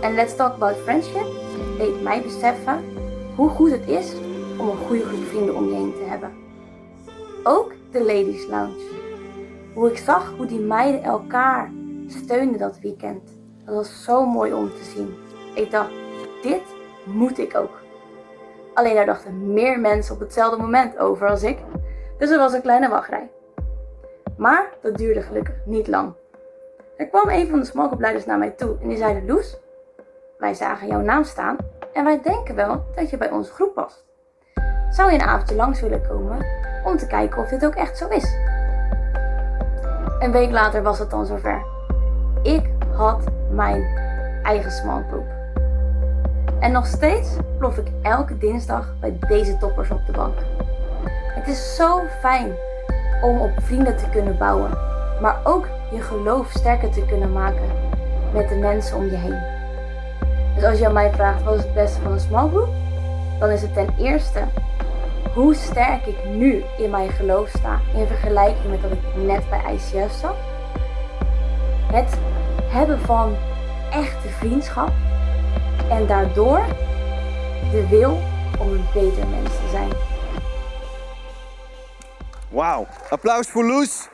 [0.00, 1.26] En Let's Talk About Friendship
[1.78, 2.84] deed mij beseffen
[3.36, 4.12] hoe goed het is
[4.58, 6.30] om een goede groep vrienden om je heen te hebben.
[7.42, 8.80] Ook de Ladies Lounge.
[9.74, 11.72] Hoe ik zag hoe die meiden elkaar
[12.06, 13.35] steunden dat weekend.
[13.66, 15.16] Dat was zo mooi om te zien.
[15.54, 15.90] Ik dacht,
[16.42, 16.62] dit
[17.04, 17.80] moet ik ook.
[18.74, 21.58] Alleen daar dachten meer mensen op hetzelfde moment over als ik.
[22.18, 23.30] Dus er was een kleine wachtrij.
[24.36, 26.12] Maar dat duurde gelukkig niet lang.
[26.96, 29.58] Er kwam een van de smokeopleiders naar mij toe en die zei: Loes,
[30.38, 31.56] wij zagen jouw naam staan
[31.92, 34.04] en wij denken wel dat je bij onze groep past.
[34.90, 36.46] Zou je een avondje langs willen komen
[36.84, 38.36] om te kijken of dit ook echt zo is?
[40.18, 41.64] Een week later was het dan zover.
[42.42, 43.24] Ik had
[43.56, 43.84] mijn
[44.42, 45.26] eigen smokegroep.
[46.60, 50.34] En nog steeds plof ik elke dinsdag bij deze toppers op de bank.
[51.34, 52.52] Het is zo fijn
[53.22, 54.70] om op vrienden te kunnen bouwen,
[55.20, 57.70] maar ook je geloof sterker te kunnen maken
[58.32, 59.38] met de mensen om je heen.
[60.54, 62.68] Dus als je aan mij vraagt wat is het beste van een small group,
[63.38, 64.40] dan is het ten eerste
[65.34, 69.74] hoe sterk ik nu in mijn geloof sta in vergelijking met dat ik net bij
[69.74, 70.36] ICF zat.
[71.92, 72.18] Het
[72.68, 73.36] hebben van
[73.90, 74.92] echte vriendschap
[75.90, 76.64] en daardoor
[77.70, 78.18] de wil
[78.58, 79.90] om een beter mens te zijn.
[82.50, 82.86] Wauw.
[83.10, 84.08] Applaus voor Loes.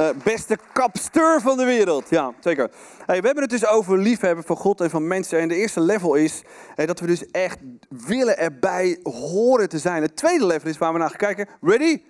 [0.00, 2.08] Uh, beste kapster van de wereld.
[2.08, 2.70] Ja, zeker.
[3.06, 5.38] Hey, we hebben het dus over liefhebben van God en van mensen.
[5.38, 6.42] En de eerste level is
[6.74, 7.58] hey, dat we dus echt
[8.06, 10.02] willen erbij horen te zijn.
[10.02, 11.48] Het tweede level is waar we naar gaan kijken.
[11.60, 12.02] Ready?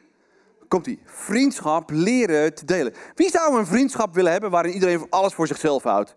[0.71, 1.01] Komt ie.
[1.05, 2.93] Vriendschap leren te delen.
[3.15, 6.17] Wie zou een vriendschap willen hebben waarin iedereen alles voor zichzelf houdt?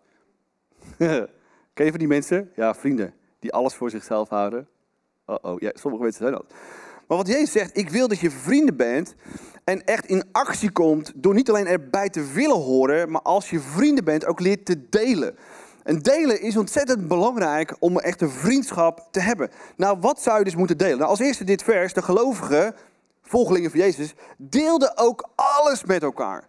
[1.73, 2.51] Ken je van die mensen?
[2.55, 3.13] Ja, vrienden.
[3.39, 4.67] Die alles voor zichzelf houden.
[5.25, 6.53] Oh oh, ja, sommige mensen zijn dat.
[7.07, 9.15] Maar wat Jezus zegt, ik wil dat je vrienden bent
[9.63, 13.59] en echt in actie komt door niet alleen erbij te willen horen, maar als je
[13.59, 15.35] vrienden bent ook leert te delen.
[15.83, 19.49] En delen is ontzettend belangrijk om een vriendschap te hebben.
[19.75, 20.97] Nou, wat zou je dus moeten delen?
[20.97, 22.75] Nou, als eerste dit vers, de gelovigen,
[23.33, 26.47] volgelingen van Jezus, deelden ook alles met elkaar.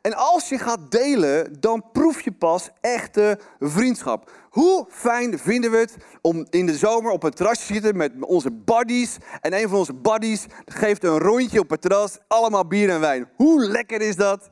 [0.00, 4.30] En als je gaat delen, dan proef je pas echte vriendschap.
[4.50, 8.12] Hoe fijn vinden we het om in de zomer op het terras te zitten met
[8.20, 9.16] onze buddies.
[9.40, 13.28] En een van onze buddies geeft een rondje op het terras, allemaal bier en wijn.
[13.36, 14.50] Hoe lekker is dat?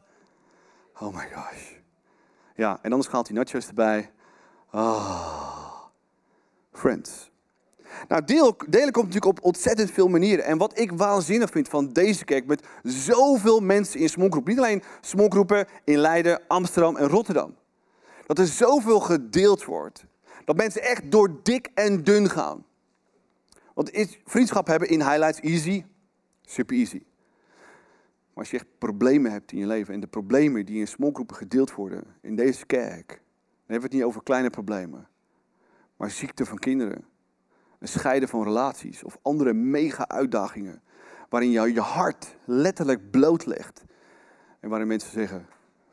[1.00, 1.72] Oh my gosh.
[2.54, 4.10] Ja, en dan schaalt hij nachos erbij.
[4.70, 5.80] Ah,
[6.72, 7.32] friends.
[8.08, 10.44] Nou, delen komt natuurlijk op ontzettend veel manieren.
[10.44, 14.46] En wat ik waanzinnig vind van deze kerk met zoveel mensen in smallgroep.
[14.46, 17.54] Niet alleen smallgroepen in Leiden, Amsterdam en Rotterdam.
[18.26, 20.04] Dat er zoveel gedeeld wordt.
[20.44, 22.64] Dat mensen echt door dik en dun gaan.
[23.74, 25.84] Want is vriendschap hebben in highlights easy?
[26.42, 27.02] Super easy.
[28.34, 31.36] Maar als je echt problemen hebt in je leven en de problemen die in smallgroepen
[31.36, 33.16] gedeeld worden in deze kerk, dan
[33.56, 35.08] hebben we het niet over kleine problemen,
[35.96, 37.04] maar ziekte van kinderen,
[37.88, 40.82] scheiden van relaties of andere mega uitdagingen.
[41.28, 43.84] Waarin je je hart letterlijk blootlegt.
[44.60, 45.46] En waarin mensen zeggen,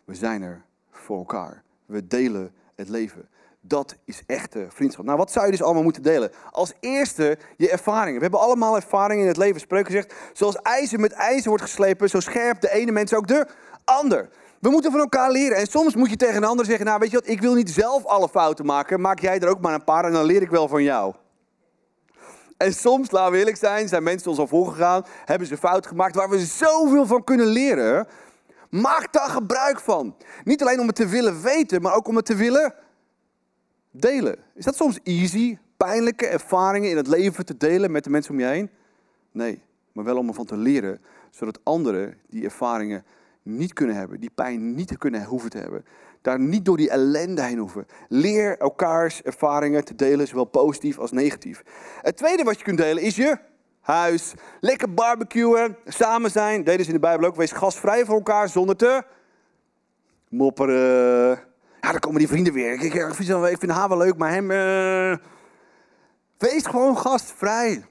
[0.06, 1.64] we zijn er voor elkaar.
[1.86, 3.30] We delen het leven.
[3.62, 5.06] Dat is echte vriendschap.
[5.06, 6.32] Nou, wat zou je dus allemaal moeten delen?
[6.52, 8.16] Als eerste je ervaringen.
[8.16, 9.60] We hebben allemaal ervaringen in het leven.
[9.60, 13.48] Spreuken zegt, zoals ijzer met ijzer wordt geslepen, zo scherp de ene mens ook de
[13.84, 14.30] ander.
[14.60, 15.58] We moeten van elkaar leren.
[15.58, 17.70] En soms moet je tegen een ander zeggen, nou weet je wat, ik wil niet
[17.70, 19.02] zelf alle fouten maken.
[19.02, 21.14] Maak jij er ook maar een paar en dan leer ik wel van jou.
[22.62, 26.16] En soms, laten we eerlijk zijn, zijn mensen ons al voorgegaan, hebben ze fout gemaakt
[26.16, 28.08] waar we zoveel van kunnen leren.
[28.70, 30.16] Maak daar gebruik van.
[30.44, 32.74] Niet alleen om het te willen weten, maar ook om het te willen
[33.92, 34.36] delen.
[34.56, 38.40] Is dat soms easy, pijnlijke ervaringen in het leven te delen met de mensen om
[38.40, 38.70] je heen?
[39.32, 43.06] Nee, maar wel om ervan te leren, zodat anderen die ervaringen
[43.44, 45.86] niet kunnen hebben, die pijn niet kunnen hoeven te hebben
[46.22, 47.88] daar niet door die ellende heen hoeven.
[48.08, 51.64] Leer elkaars ervaringen te delen, zowel positief als negatief.
[52.02, 53.38] Het tweede wat je kunt delen is je
[53.82, 54.34] huis.
[54.60, 56.64] Lekker barbecuen, samen zijn.
[56.64, 57.36] Deden ze in de Bijbel ook.
[57.36, 59.04] Wees gastvrij voor elkaar zonder te
[60.30, 61.30] mopperen.
[61.82, 62.74] Ja, dan komen die vrienden weer.
[62.74, 64.52] Ik, vind, ik vind haar wel leuk, maar hem...
[64.52, 65.18] Uh...
[66.38, 67.86] Wees gewoon gastvrij.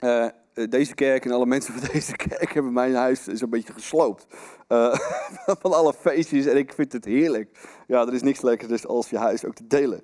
[0.00, 0.32] Uh, eh,
[0.68, 4.26] deze kerk en alle mensen van deze kerk hebben mijn huis zo'n beetje gesloopt.
[4.68, 4.94] Uh,
[5.62, 7.58] van alle feestjes en ik vind het heerlijk.
[7.86, 10.02] Ja, er is niks lekkerder als je huis ook te delen.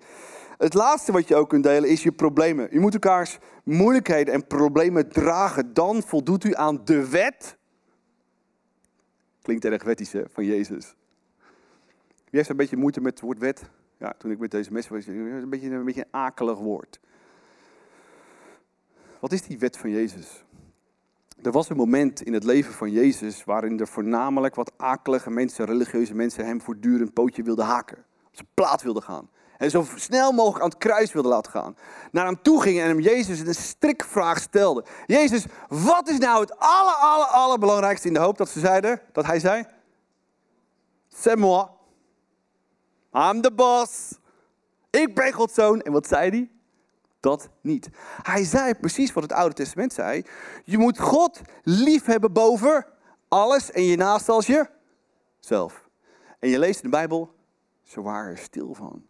[0.58, 2.68] Het laatste wat je ook kunt delen is je problemen.
[2.70, 5.74] Je moet elkaars moeilijkheden en problemen dragen.
[5.74, 7.56] Dan voldoet u aan de wet.
[9.42, 10.94] Klinkt erg wettisch hè, van Jezus.
[12.14, 13.62] Wie heeft een beetje moeite met het woord wet?
[13.98, 17.00] Ja, toen ik met deze mes was, een beetje, een beetje een akelig woord.
[19.22, 20.44] Wat is die wet van Jezus?
[21.42, 25.64] Er was een moment in het leven van Jezus waarin er voornamelijk wat akelige mensen,
[25.64, 27.98] religieuze mensen, hem voortdurend pootje wilden haken.
[28.26, 29.30] Op zijn plaat wilden gaan.
[29.58, 31.76] En zo snel mogelijk aan het kruis wilden laten gaan.
[32.12, 34.84] Naar hem toe gingen en hem Jezus een strikvraag stelde.
[35.06, 39.00] Jezus, wat is nou het aller, aller, allerbelangrijkste in de hoop dat ze zeiden?
[39.12, 39.64] Dat hij zei?
[41.08, 41.66] C'est moi.
[43.12, 44.18] I'm the boss.
[44.90, 45.80] Ik ben Gods zoon.
[45.80, 46.50] En wat zei hij?
[47.22, 47.88] Dat niet.
[48.22, 50.24] Hij zei precies wat het Oude Testament zei.
[50.64, 52.86] Je moet God lief hebben boven
[53.28, 55.88] alles en je naast als jezelf.
[56.38, 57.34] En je leest in de Bijbel,
[57.82, 59.02] ze waren er stil van.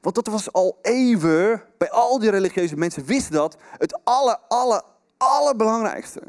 [0.00, 4.82] Want dat was al eeuwen, bij al die religieuze mensen wisten dat, het aller, aller,
[5.16, 6.22] allerbelangrijkste.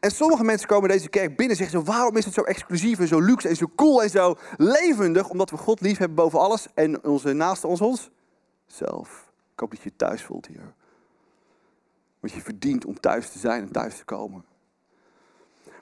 [0.00, 2.98] En sommige mensen komen deze kerk binnen en zeggen zo, waarom is het zo exclusief
[2.98, 5.28] en zo luxe en zo cool en zo levendig?
[5.28, 8.10] Omdat we God lief hebben boven alles en onze naaste ons ons
[8.66, 9.27] zelf.
[9.58, 10.74] Ik hoop dat je je thuis voelt hier.
[12.20, 14.44] Want je verdient om thuis te zijn en thuis te komen.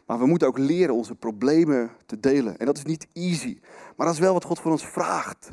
[0.07, 2.59] Maar we moeten ook leren onze problemen te delen.
[2.59, 3.59] En dat is niet easy.
[3.97, 5.51] Maar dat is wel wat God van ons vraagt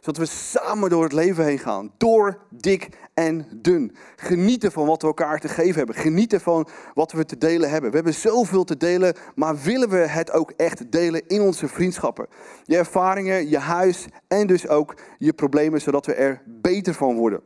[0.00, 1.92] zodat we samen door het leven heen gaan.
[1.96, 3.96] Door dik en dun.
[4.16, 5.94] Genieten van wat we elkaar te geven hebben.
[5.94, 7.90] Genieten van wat we te delen hebben.
[7.90, 12.26] We hebben zoveel te delen, maar willen we het ook echt delen in onze vriendschappen?
[12.64, 17.40] Je ervaringen, je huis en dus ook je problemen, zodat we er beter van worden.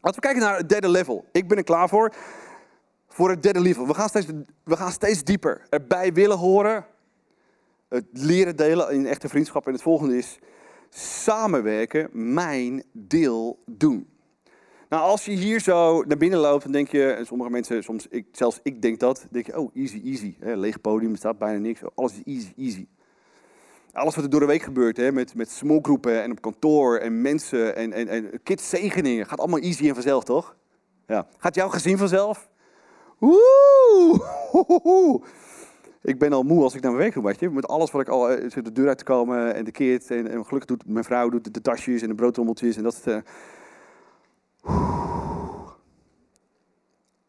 [0.00, 1.24] Laten we kijken naar het derde level.
[1.32, 2.14] Ik ben er klaar voor.
[3.08, 3.86] Voor het derde level.
[3.86, 4.26] We gaan steeds,
[4.64, 6.86] we gaan steeds dieper erbij willen horen.
[7.88, 9.66] Het leren delen in echte vriendschap.
[9.66, 10.38] En het volgende is
[10.90, 14.08] samenwerken, mijn deel doen.
[14.88, 18.06] Nou, als je hier zo naar binnen loopt, dan denk je, en sommige mensen, soms
[18.10, 20.36] ik, zelfs ik denk dat, denk je, oh, easy, easy.
[20.40, 22.86] Hè, leeg podium, staat bijna niks, alles is easy, easy.
[23.92, 27.20] Alles wat er door de week gebeurt, hè, met, met smallgroepen en op kantoor en
[27.20, 30.56] mensen en, en, en kids zegeningen, gaat allemaal easy en vanzelf, toch?
[31.06, 31.26] Ja.
[31.38, 32.48] Gaat jouw gezin vanzelf?
[36.06, 37.50] Ik ben al moe als ik naar mijn werk weet je.
[37.50, 40.08] Met alles wat ik al uh, de deur uit te komen en de kids.
[40.08, 43.02] En, en gelukkig doet mijn vrouw doet de, tasjes en de broodrommeltjes en dat.
[43.04, 43.14] Uh...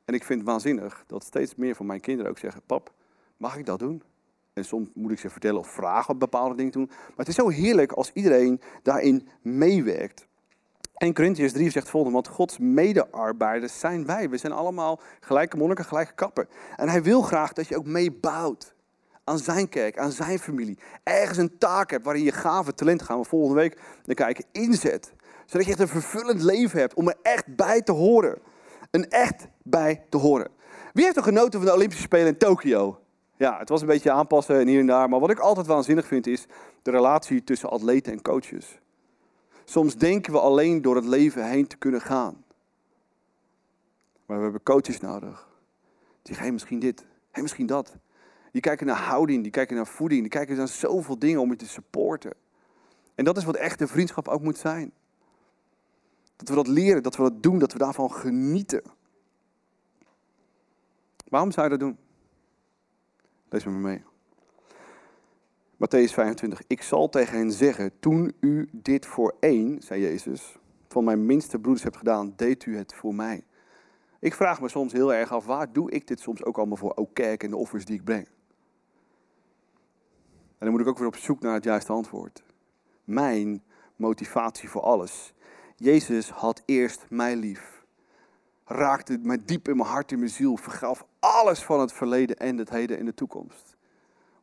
[0.05, 2.93] En ik vind het waanzinnig dat steeds meer van mijn kinderen ook zeggen: Pap,
[3.37, 4.03] mag ik dat doen?
[4.53, 6.85] En soms moet ik ze vertellen of vragen op bepaalde dingen doen.
[6.87, 10.27] Maar het is zo heerlijk als iedereen daarin meewerkt.
[10.97, 14.29] En Corinthians 3 zegt volgende, want Gods medearbeiders zijn wij.
[14.29, 16.47] We zijn allemaal gelijke monniken, gelijke kappen.
[16.75, 18.75] En hij wil graag dat je ook meebouwt
[19.23, 20.77] aan zijn kerk, aan zijn familie.
[21.03, 25.13] Ergens een taak hebt waarin je gave talent, gaan we volgende week naar kijken, inzet.
[25.45, 28.37] Zodat je echt een vervullend leven hebt om er echt bij te horen.
[28.91, 30.47] Een echt bij te horen.
[30.93, 32.99] Wie heeft er genoten van de Olympische Spelen in Tokio?
[33.37, 35.09] Ja, het was een beetje aanpassen en hier en daar.
[35.09, 36.45] Maar wat ik altijd waanzinnig vind is
[36.81, 38.79] de relatie tussen atleten en coaches.
[39.69, 42.43] Soms denken we alleen door het leven heen te kunnen gaan.
[44.25, 45.47] Maar we hebben coaches nodig.
[46.21, 47.97] Die zeggen, misschien dit, hey, misschien dat.
[48.51, 51.55] Die kijken naar houding, die kijken naar voeding, die kijken naar zoveel dingen om je
[51.55, 52.33] te supporten.
[53.15, 54.91] En dat is wat echte vriendschap ook moet zijn.
[56.35, 58.81] Dat we dat leren, dat we dat doen, dat we daarvan genieten.
[61.29, 61.97] Waarom zou je dat doen?
[63.49, 64.03] Lees me mee.
[65.77, 66.61] Matthäus 25.
[66.67, 71.59] Ik zal tegen hen zeggen, toen u dit voor één, zei Jezus, van mijn minste
[71.59, 73.43] broeders hebt gedaan, deed u het voor mij.
[74.19, 76.95] Ik vraag me soms heel erg af, waar doe ik dit soms ook allemaal voor?
[76.95, 78.27] Ook kerk en de offers die ik breng.
[80.57, 82.43] En dan moet ik ook weer op zoek naar het juiste antwoord.
[83.03, 83.63] Mijn
[83.95, 85.33] motivatie voor alles.
[85.75, 87.85] Jezus had eerst mij lief.
[88.65, 90.57] Raakte mij diep in mijn hart en mijn ziel.
[90.57, 93.76] Vergaf alles van het verleden en het heden en de toekomst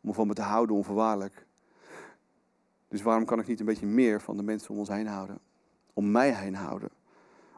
[0.05, 1.47] om van me te houden onvoorwaardelijk.
[2.89, 5.39] Dus waarom kan ik niet een beetje meer van de mensen om ons heen houden?
[5.93, 6.89] Om mij heen houden.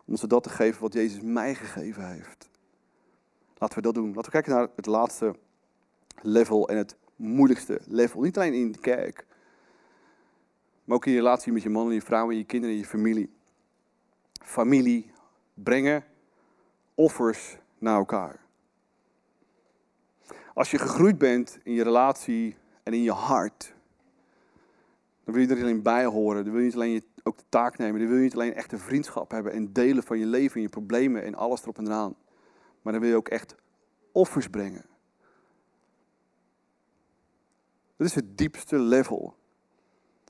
[0.05, 2.49] Om ze dat te geven wat Jezus mij gegeven heeft.
[3.59, 4.07] Laten we dat doen.
[4.07, 5.37] Laten we kijken naar het laatste
[6.23, 8.21] level en het moeilijkste level.
[8.21, 9.27] Niet alleen in de kerk,
[10.85, 12.81] maar ook in je relatie met je man en je vrouw en je kinderen en
[12.81, 13.31] je familie.
[14.43, 15.13] Familie
[15.55, 16.05] brengen
[16.95, 18.46] offers naar elkaar.
[20.57, 23.75] Als je gegroeid bent in je relatie en in je hart,
[25.25, 26.45] dan wil je er niet alleen bij horen.
[26.45, 28.01] Dan wil je niet alleen ook de taak nemen.
[28.01, 30.63] Dan wil je niet alleen echt een vriendschap hebben en delen van je leven en
[30.63, 32.15] je problemen en alles erop en eraan.
[32.83, 33.55] Maar dan wil je ook echt
[34.13, 34.85] offers brengen.
[37.97, 39.37] Dat is het diepste level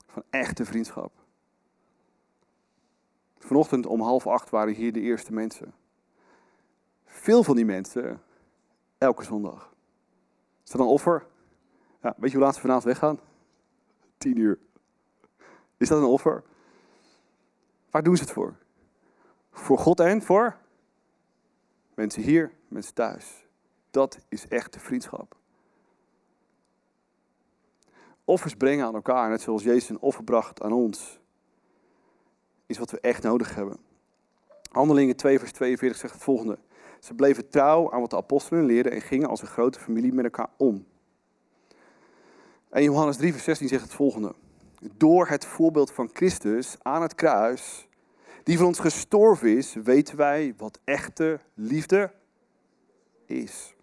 [0.05, 1.11] van echte vriendschap.
[3.37, 5.73] Vanochtend om half acht waren hier de eerste mensen.
[7.05, 8.21] Veel van die mensen,
[8.97, 9.75] elke zondag.
[10.67, 11.25] Is dat een offer?
[12.01, 13.19] Ja, weet je hoe laat ze vanavond weggaan?
[14.17, 14.59] Tien uur.
[15.77, 16.43] Is dat een offer?
[17.91, 18.55] Waar doen ze het voor?
[19.51, 20.57] Voor God en voor
[21.93, 23.45] mensen hier, mensen thuis.
[23.91, 25.35] Dat is echte vriendschap.
[28.23, 31.19] Offers brengen aan elkaar, net zoals Jezus een offer bracht aan ons,
[32.65, 33.77] is wat we echt nodig hebben.
[34.71, 36.57] Handelingen 2, vers 42 zegt het volgende.
[37.07, 40.23] Ze bleven trouw aan wat de apostelen leerden en gingen als een grote familie met
[40.23, 40.85] elkaar om.
[42.69, 44.35] En Johannes 3, vers 16 zegt het volgende.
[44.97, 47.87] Door het voorbeeld van Christus aan het kruis,
[48.43, 52.11] die voor ons gestorven is, weten wij wat echte liefde
[53.25, 53.75] is.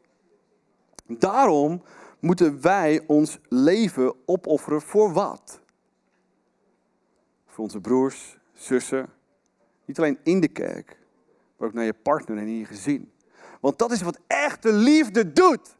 [1.06, 1.82] Daarom
[2.20, 5.60] moeten wij ons leven opofferen voor wat?
[7.46, 9.08] Voor onze broers, zussen.
[9.84, 10.98] Niet alleen in de kerk,
[11.56, 13.12] maar ook naar je partner en in je gezin.
[13.64, 15.76] Want dat is wat echte liefde doet.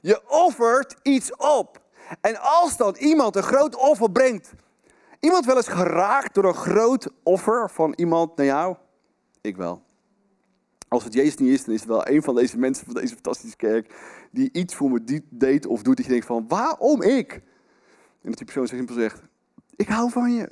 [0.00, 1.80] Je offert iets op.
[2.20, 4.52] En als dan iemand een groot offer brengt,
[5.20, 8.76] iemand wel eens geraakt door een groot offer van iemand naar jou?
[9.40, 9.82] Ik wel.
[10.88, 13.14] Als het Jezus niet is, dan is het wel een van deze mensen van deze
[13.14, 13.94] fantastische kerk
[14.30, 17.32] die iets voor me deed of doet dat je denkt van, waarom ik?
[17.32, 19.22] En dat die persoon zo simpel zegt,
[19.76, 20.48] ik hou van je.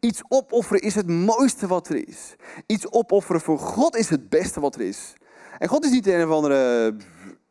[0.00, 2.34] Iets opofferen is het mooiste wat er is.
[2.66, 5.16] Iets opofferen voor God is het beste wat er is.
[5.58, 6.94] En God is niet een of andere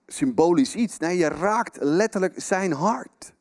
[0.08, 0.98] symbolisch iets.
[0.98, 3.34] Nee, je raakt letterlijk zijn hart.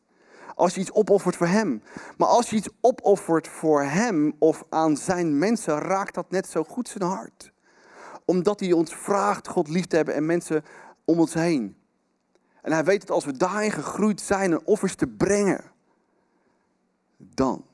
[0.55, 1.83] Als je iets opoffert voor hem.
[2.17, 6.65] Maar als je iets opoffert voor hem of aan zijn mensen, raakt dat net zo
[6.65, 7.53] goed zijn hart.
[8.25, 10.65] Omdat hij ons vraagt God lief te hebben en mensen
[11.05, 11.77] om ons heen.
[12.63, 15.65] En hij weet dat als we daarin gegroeid zijn en offers te brengen,
[17.17, 17.65] dan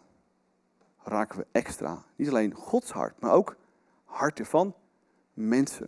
[1.02, 2.04] raken we extra.
[2.16, 3.56] Niet alleen Gods hart, maar ook
[4.04, 4.74] harten van
[5.34, 5.86] mensen.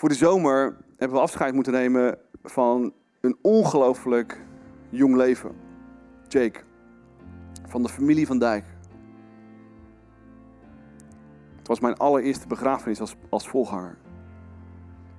[0.00, 4.40] Voor de zomer hebben we afscheid moeten nemen van een ongelooflijk
[4.88, 5.50] jong leven.
[6.28, 6.60] Jake,
[7.66, 8.64] van de familie van Dijk.
[11.56, 13.98] Het was mijn allereerste begrafenis als, als volganger.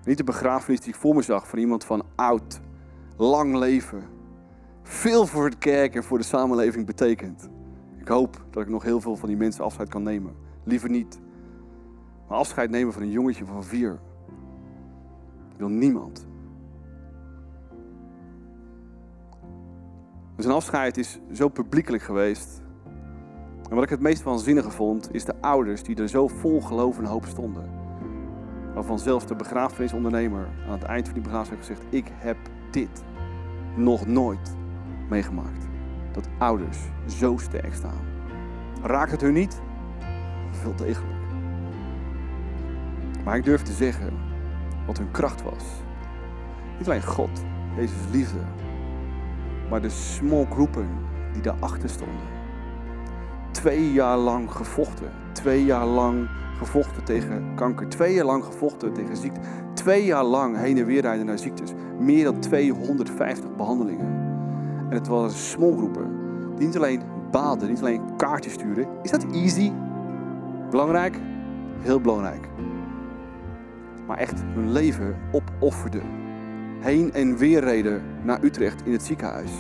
[0.04, 2.62] Niet de begrafenis die ik voor me zag van iemand van oud,
[3.18, 4.04] lang leven.
[4.84, 7.50] Veel voor de kerk en voor de samenleving betekent.
[8.00, 10.36] Ik hoop dat ik nog heel veel van die mensen afscheid kan nemen.
[10.64, 11.20] Liever niet.
[12.28, 14.00] Maar afscheid nemen van een jongetje van vier.
[15.62, 16.28] Wil niemand.
[20.36, 22.62] Een afscheid is zo publiekelijk geweest.
[23.70, 26.98] En wat ik het meest waanzinnige vond, is de ouders die er zo vol geloof
[26.98, 27.70] en hoop stonden.
[28.74, 32.38] Waarvan zelfs de begrafenisondernemer aan het eind van die begrafenis heeft gezegd: Ik heb
[32.72, 33.04] dit
[33.76, 34.56] nog nooit
[35.10, 35.68] meegemaakt.
[36.12, 38.02] Dat ouders zo sterk staan.
[38.84, 39.62] Raakt het hun niet?
[40.52, 41.20] Veel degelijk.
[43.24, 44.31] Maar ik durf te zeggen
[44.92, 45.64] wat hun kracht was.
[46.78, 47.30] Niet alleen God,
[47.76, 48.40] Jezus liefde,
[49.70, 50.88] maar de small groepen
[51.34, 52.40] die daarachter stonden.
[53.52, 55.12] Twee jaar lang gevochten.
[55.32, 57.90] Twee jaar lang gevochten tegen kanker.
[57.90, 59.40] Twee jaar lang gevochten tegen ziekte.
[59.74, 61.74] Twee jaar lang heen en weer rijden naar ziektes.
[62.00, 64.08] Meer dan 250 behandelingen.
[64.90, 66.20] En het waren smallgroepen
[66.56, 67.02] die niet alleen
[67.32, 68.88] baden, niet alleen kaartjes sturen.
[69.02, 69.72] Is dat easy?
[70.70, 71.20] Belangrijk?
[71.82, 72.50] Heel belangrijk.
[74.12, 76.02] Maar echt hun leven opofferden.
[76.80, 79.52] Heen en weer reden naar Utrecht in het ziekenhuis.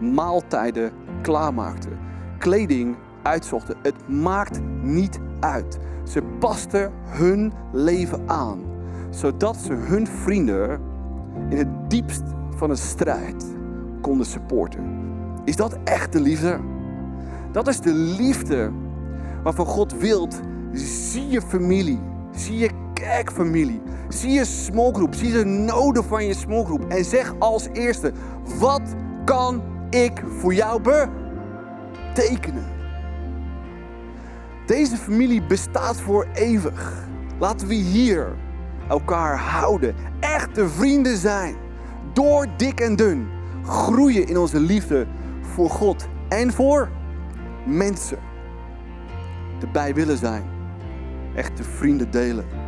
[0.00, 1.98] Maaltijden klaarmaakten.
[2.38, 3.76] Kleding uitzochten.
[3.82, 5.78] Het maakt niet uit.
[6.08, 8.60] Ze pasten hun leven aan,
[9.10, 10.80] zodat ze hun vrienden
[11.48, 13.46] in het diepst van een strijd
[14.00, 14.84] konden supporten.
[15.44, 16.60] Is dat echte liefde?
[17.52, 18.70] Dat is de liefde
[19.42, 20.40] waarvan God wilt.
[20.72, 23.82] Zie je familie, zie je kerkfamilie,
[24.14, 28.12] zie je smallgroep, zie de noden van je smallgroep en zeg als eerste:
[28.58, 28.82] wat
[29.24, 32.72] kan ik voor jou betekenen?
[34.66, 37.06] Deze familie bestaat voor eeuwig.
[37.38, 38.34] Laten we hier
[38.88, 39.94] elkaar houden.
[40.20, 41.54] Echte vrienden zijn.
[42.12, 43.28] Door dik en dun.
[43.64, 45.06] Groeien in onze liefde
[45.40, 46.88] voor God en voor
[47.66, 48.18] mensen.
[49.60, 50.44] Erbij willen zijn.
[51.34, 52.63] Echte vrienden delen.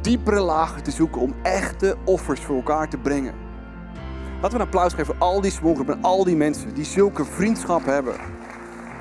[0.00, 3.34] Diepere lagen te zoeken om echte offers voor elkaar te brengen.
[4.40, 7.24] Laten we een applaus geven voor al die smokers en al die mensen die zulke
[7.24, 8.14] vriendschap hebben.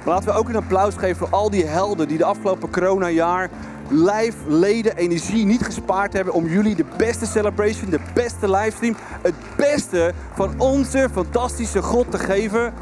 [0.06, 3.50] Maar laten we ook een applaus geven voor al die helden die de afgelopen coronajaar
[3.90, 9.36] lijf, leden, energie niet gespaard hebben om jullie de beste celebration, de beste livestream, het
[9.58, 12.74] beste van onze fantastische God te geven.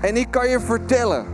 [0.00, 1.26] En ik kan je vertellen,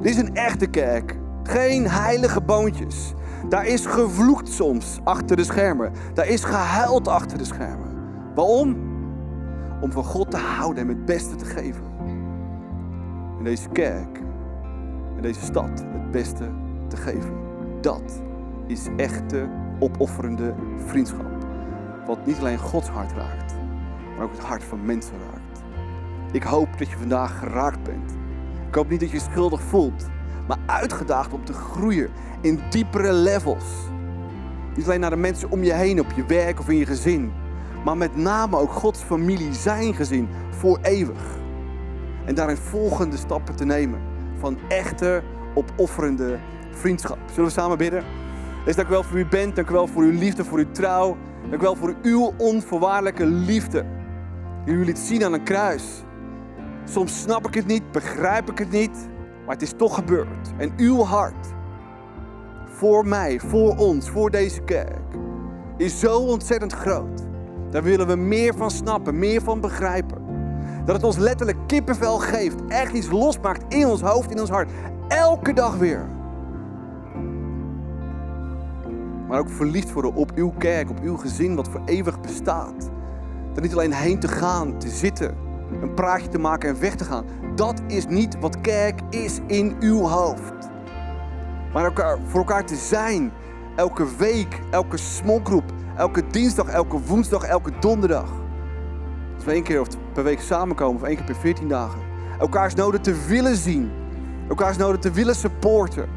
[0.00, 1.16] dit is een echte kerk.
[1.42, 3.12] Geen heilige boontjes.
[3.48, 5.92] Daar is gevloekt soms achter de schermen.
[6.14, 7.90] Daar is gehuild achter de schermen.
[8.34, 8.90] Waarom?
[9.80, 11.84] Om van God te houden en het beste te geven.
[13.38, 14.20] In deze kerk,
[15.16, 16.50] in deze stad, het beste
[16.88, 17.32] te geven.
[17.80, 18.22] Dat
[18.66, 20.54] is echte opofferende
[20.86, 21.30] vriendschap.
[22.06, 23.54] Wat niet alleen Gods hart raakt,
[24.16, 25.62] maar ook het hart van mensen raakt.
[26.32, 28.10] Ik hoop dat je vandaag geraakt bent.
[28.68, 30.06] Ik hoop niet dat je je schuldig voelt,
[30.48, 33.64] maar uitgedaagd om te groeien in diepere levels.
[34.76, 37.32] Niet alleen naar de mensen om je heen, op je werk of in je gezin,
[37.84, 41.40] maar met name ook Gods familie, zijn gezin, voor eeuwig.
[42.24, 44.00] En daarin volgende stappen te nemen
[44.38, 45.22] van echte,
[45.54, 46.38] opofferende
[46.70, 47.18] vriendschap.
[47.30, 48.04] Zullen we samen bidden?
[48.64, 50.70] Dus dank u wel voor u bent, dank u wel voor uw liefde, voor uw
[50.70, 51.16] trouw.
[51.42, 53.84] Dank u wel voor uw onvoorwaardelijke liefde.
[54.64, 56.02] Die u zien aan een kruis.
[56.84, 59.08] Soms snap ik het niet, begrijp ik het niet,
[59.46, 60.52] maar het is toch gebeurd.
[60.56, 61.46] En uw hart
[62.64, 65.00] voor mij, voor ons, voor deze kerk
[65.76, 67.22] is zo ontzettend groot.
[67.70, 70.22] Daar willen we meer van snappen, meer van begrijpen.
[70.84, 74.70] Dat het ons letterlijk kippenvel geeft, echt iets losmaakt in ons hoofd, in ons hart.
[75.08, 76.08] Elke dag weer.
[79.28, 82.90] Maar ook verliefd worden op uw kerk, op uw gezin wat voor eeuwig bestaat.
[83.54, 85.34] Er niet alleen heen te gaan, te zitten,
[85.80, 87.24] een praatje te maken en weg te gaan.
[87.54, 90.70] Dat is niet wat kerk is in uw hoofd.
[91.72, 93.32] Maar elkaar, voor elkaar te zijn.
[93.76, 98.30] Elke week, elke smokgroep, elke dinsdag, elke woensdag, elke donderdag.
[99.34, 102.00] Als we één keer per week samenkomen of één keer per veertien dagen.
[102.38, 103.90] Elkaars noden te willen zien.
[104.48, 106.08] Elkaars noden te willen supporten.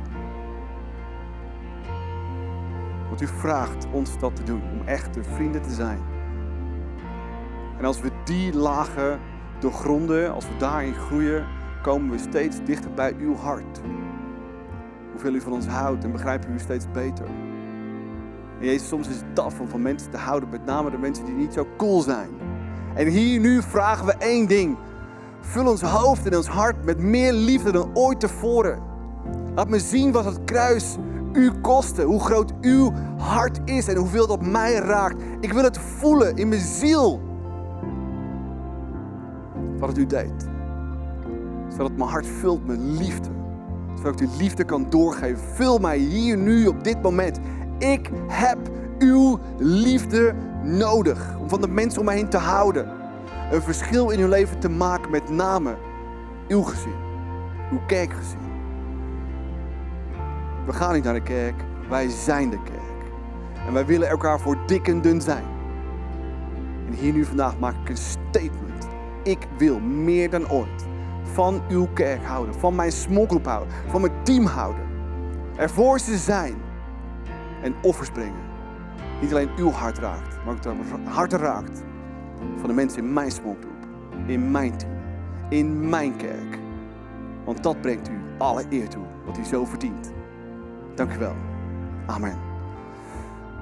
[3.08, 6.00] Want u vraagt ons dat te doen, om echte vrienden te zijn.
[7.78, 9.20] En als we die lagen
[9.60, 11.46] doorgronden, als we daarin groeien,
[11.82, 13.82] komen we steeds dichter bij uw hart.
[15.12, 17.26] Hoeveel u van ons houdt en begrijpen u steeds beter.
[18.60, 21.26] En Jezus, soms is het taf om van mensen te houden, met name de mensen
[21.26, 22.30] die niet zo cool zijn.
[22.96, 24.78] En hier nu vragen we één ding.
[25.42, 28.82] Vul ons hoofd en ons hart met meer liefde dan ooit tevoren.
[29.56, 30.98] Laat me zien wat het kruis
[31.36, 35.24] u kostte, hoe groot uw hart is en hoeveel dat mij raakt.
[35.40, 37.22] Ik wil het voelen in mijn ziel.
[39.80, 40.48] Wat het u deed.
[41.70, 43.30] Zodat mijn hart vult met liefde.
[43.96, 45.38] Zodat ik die liefde kan doorgeven.
[45.38, 47.40] Vul mij hier nu op dit moment.
[47.78, 48.58] Ik heb
[49.00, 51.38] uw liefde nodig.
[51.40, 52.92] Om van de mensen om mij heen te houden.
[53.52, 55.12] Een verschil in uw leven te maken.
[55.12, 55.76] Met name
[56.48, 56.96] uw gezin.
[57.72, 58.40] Uw kerkgezin.
[60.66, 61.64] We gaan niet naar de kerk.
[61.90, 62.80] Wij zijn de kerk.
[63.68, 65.44] En wij willen elkaar voor dik en dun zijn.
[66.88, 68.88] En hier nu vandaag maak ik een statement.
[69.26, 70.86] Ik wil meer dan ooit
[71.24, 72.56] van uw kerk houden.
[72.56, 73.74] Van mijn smokgroep houden.
[73.88, 74.84] Van mijn team houden.
[75.56, 76.56] Ervoor ze zijn.
[77.62, 78.44] En offers brengen.
[79.22, 80.46] Niet alleen uw hart raakt.
[80.46, 81.84] Maar ook het hart raakt.
[82.56, 83.88] Van de mensen in mijn smokgroep.
[84.26, 84.92] In mijn team.
[85.50, 86.60] In mijn kerk.
[87.46, 89.04] Want dat brengt u alle eer toe.
[89.26, 90.12] Wat u zo verdient.
[90.96, 91.36] Dank u wel.
[92.06, 92.38] Amen.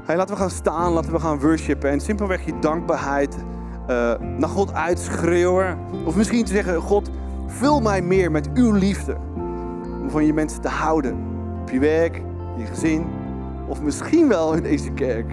[0.05, 3.36] Hey, laten we gaan staan, laten we gaan worshipen en simpelweg je dankbaarheid
[3.90, 5.78] uh, naar God uitschreeuwen.
[6.06, 7.10] Of misschien te zeggen, God,
[7.48, 9.18] vul mij meer met uw liefde.
[10.02, 11.18] Om van je mensen te houden.
[11.62, 12.22] Op je werk,
[12.58, 13.06] je gezin.
[13.68, 15.32] Of misschien wel in deze kerk.